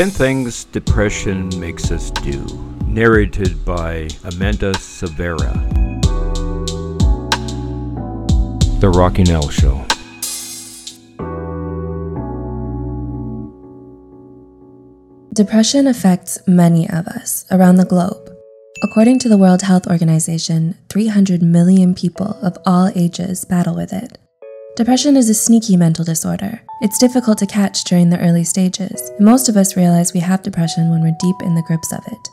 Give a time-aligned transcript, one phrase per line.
[0.00, 2.42] 10 Things Depression Makes Us Do,
[2.86, 5.52] narrated by Amanda Silvera.
[8.80, 9.84] The Rocking Al Show.
[15.34, 18.34] Depression affects many of us around the globe.
[18.82, 24.16] According to the World Health Organization, 300 million people of all ages battle with it.
[24.80, 26.62] Depression is a sneaky mental disorder.
[26.80, 30.42] It's difficult to catch during the early stages, and most of us realize we have
[30.42, 32.28] depression when we're deep in the grips of it.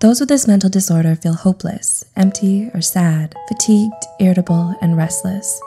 [0.00, 5.60] Those with this mental disorder feel hopeless, empty, or sad, fatigued, irritable, and restless.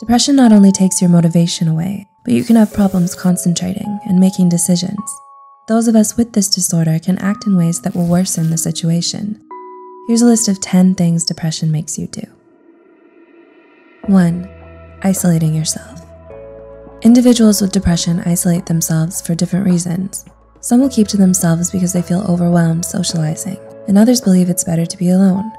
[0.00, 4.48] Depression not only takes your motivation away, but you can have problems concentrating and making
[4.48, 4.98] decisions.
[5.68, 9.40] Those of us with this disorder can act in ways that will worsen the situation.
[10.08, 12.22] Here's a list of 10 things depression makes you do.
[14.08, 14.57] 1.
[15.02, 16.04] Isolating yourself.
[17.02, 20.24] Individuals with depression isolate themselves for different reasons.
[20.60, 24.84] Some will keep to themselves because they feel overwhelmed socializing, and others believe it's better
[24.84, 25.52] to be alone.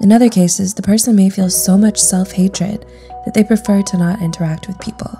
[0.00, 2.84] In other cases, the person may feel so much self hatred
[3.24, 5.10] that they prefer to not interact with people.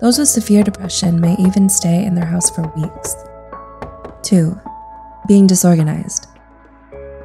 [0.00, 3.14] Those with severe depression may even stay in their house for weeks.
[4.22, 4.58] 2.
[5.28, 6.28] Being disorganized.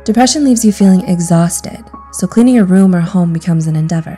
[0.03, 4.17] Depression leaves you feeling exhausted, so cleaning your room or home becomes an endeavor.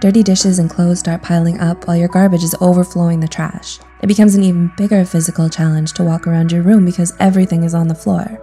[0.00, 3.80] Dirty dishes and clothes start piling up while your garbage is overflowing the trash.
[4.00, 7.74] It becomes an even bigger physical challenge to walk around your room because everything is
[7.74, 8.40] on the floor.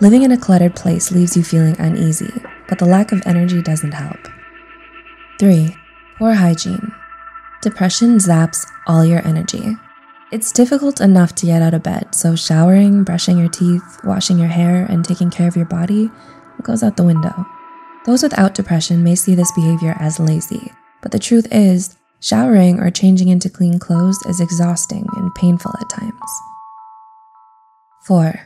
[0.00, 2.32] Living in a cluttered place leaves you feeling uneasy,
[2.68, 4.28] but the lack of energy doesn't help.
[5.40, 5.76] 3.
[6.18, 6.92] Poor hygiene.
[7.62, 9.76] Depression zaps all your energy.
[10.30, 14.48] It's difficult enough to get out of bed, so showering, brushing your teeth, washing your
[14.48, 16.10] hair, and taking care of your body
[16.62, 17.46] goes out the window.
[18.06, 22.90] Those without depression may see this behavior as lazy, but the truth is, showering or
[22.90, 26.30] changing into clean clothes is exhausting and painful at times.
[28.06, 28.40] 4.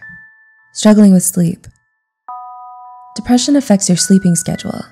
[0.73, 1.67] Struggling with sleep.
[3.15, 4.83] Depression affects your sleeping schedule.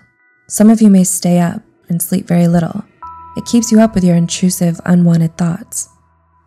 [0.49, 2.85] Some of you may stay up and sleep very little.
[3.37, 5.89] It keeps you up with your intrusive, unwanted thoughts.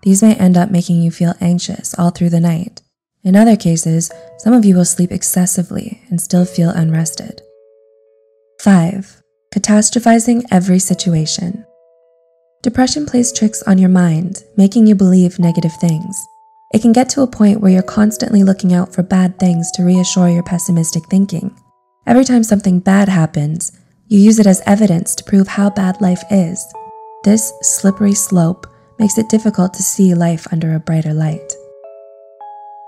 [0.03, 2.81] These may end up making you feel anxious all through the night.
[3.23, 7.41] In other cases, some of you will sleep excessively and still feel unrested.
[8.65, 9.21] 5.
[9.53, 11.63] Catastrophizing every situation.
[12.63, 16.19] Depression plays tricks on your mind, making you believe negative things.
[16.73, 19.83] It can get to a point where you're constantly looking out for bad things to
[19.83, 21.55] reassure your pessimistic thinking.
[22.07, 23.71] Every time something bad happens,
[24.07, 26.65] you use it as evidence to prove how bad life is.
[27.23, 28.65] This slippery slope
[28.97, 31.53] makes it difficult to see life under a brighter light.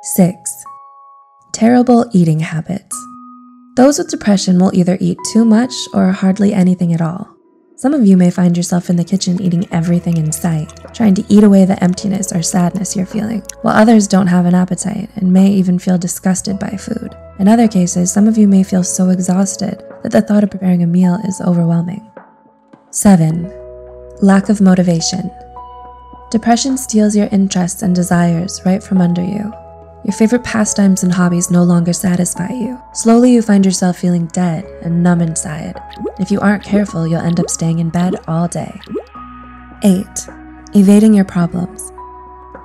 [0.01, 0.65] 6.
[1.53, 3.06] Terrible eating habits.
[3.77, 7.37] Those with depression will either eat too much or hardly anything at all.
[7.75, 11.23] Some of you may find yourself in the kitchen eating everything in sight, trying to
[11.29, 15.31] eat away the emptiness or sadness you're feeling, while others don't have an appetite and
[15.31, 17.15] may even feel disgusted by food.
[17.37, 20.81] In other cases, some of you may feel so exhausted that the thought of preparing
[20.81, 22.09] a meal is overwhelming.
[22.89, 23.53] 7.
[24.23, 25.29] Lack of motivation.
[26.31, 29.53] Depression steals your interests and desires right from under you.
[30.07, 32.81] Your favorite pastimes and hobbies no longer satisfy you.
[32.93, 35.79] Slowly, you find yourself feeling dead and numb inside.
[36.17, 38.79] If you aren't careful, you'll end up staying in bed all day.
[39.83, 40.07] 8.
[40.73, 41.91] Evading your problems.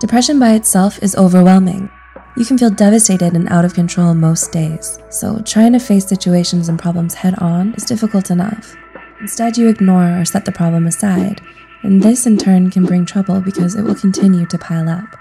[0.01, 1.91] Depression by itself is overwhelming.
[2.37, 6.69] You can feel devastated and out of control most days, so trying to face situations
[6.69, 8.75] and problems head on is difficult enough.
[9.21, 11.43] Instead, you ignore or set the problem aside
[11.83, 15.17] and this in turn can bring trouble because it will continue to pile up.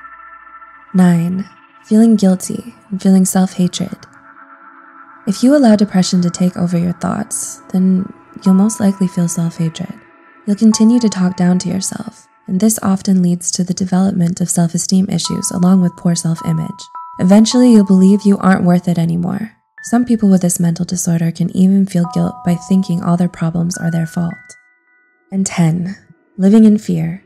[0.94, 1.50] 9.
[1.86, 3.97] Feeling guilty and feeling self hatred.
[5.28, 8.12] If you allow depression to take over your thoughts, then
[8.46, 9.94] you'll most likely feel self hatred.
[10.46, 14.50] You'll continue to talk down to yourself, and this often leads to the development of
[14.50, 16.70] self esteem issues along with poor self image.
[17.20, 19.52] Eventually, you'll believe you aren't worth it anymore.
[19.84, 23.78] Some people with this mental disorder can even feel guilt by thinking all their problems
[23.78, 24.34] are their fault.
[25.32, 25.97] And 10
[26.38, 27.23] living in fear.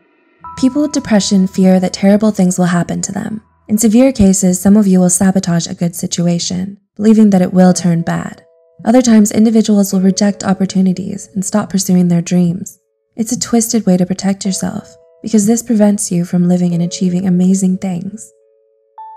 [0.57, 3.41] People with depression fear that terrible things will happen to them.
[3.67, 7.73] In severe cases, some of you will sabotage a good situation, believing that it will
[7.73, 8.45] turn bad.
[8.83, 12.77] Other times, individuals will reject opportunities and stop pursuing their dreams.
[13.15, 17.25] It's a twisted way to protect yourself because this prevents you from living and achieving
[17.25, 18.31] amazing things.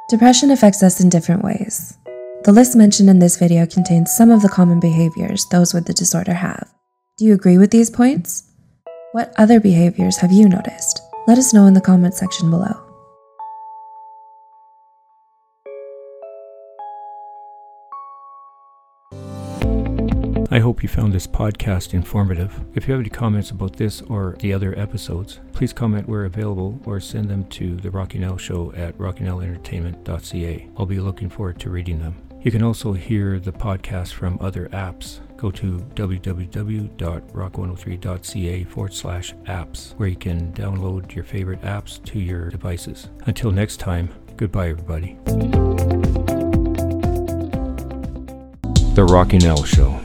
[0.09, 1.99] Depression affects us in different ways.
[2.45, 5.93] The list mentioned in this video contains some of the common behaviors those with the
[5.93, 6.73] disorder have.
[7.19, 8.51] Do you agree with these points?
[9.13, 11.03] What other behaviors have you noticed?
[11.27, 12.88] Let us know in the comment section below.
[20.59, 22.53] I hope you found this podcast informative.
[22.75, 26.81] If you have any comments about this or the other episodes, please comment where available
[26.85, 30.69] or send them to the Rocking Al Show at rockingalentertainment.ca.
[30.77, 32.17] I'll be looking forward to reading them.
[32.43, 35.21] You can also hear the podcast from other apps.
[35.37, 42.51] Go to www.rock103.ca forward slash apps, where you can download your favorite apps to your
[42.51, 43.11] devices.
[43.27, 45.17] Until next time, goodbye, everybody.
[48.97, 50.01] The Rocking Al Show.